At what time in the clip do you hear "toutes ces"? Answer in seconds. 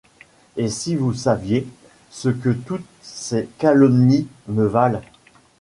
2.49-3.47